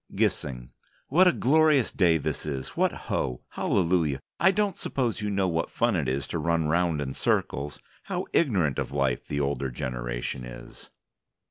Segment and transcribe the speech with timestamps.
[0.15, 0.71] GISSING:
[1.09, 2.69] What a glorious day this is.
[2.69, 3.43] What ho!
[3.49, 4.17] Halleluiah!
[4.39, 7.79] I don't suppose you know what fun it is to run round in circles.
[8.05, 10.89] How ignorant of life the older generation is.